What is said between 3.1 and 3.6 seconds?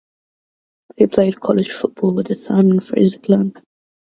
Clan.